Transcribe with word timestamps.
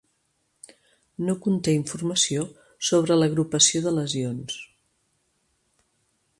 No 1.27 1.35
conté 1.47 1.75
informació 1.81 2.47
sobre 2.89 3.19
l'agrupació 3.21 3.85
de 3.89 3.95
lesions. 4.01 4.59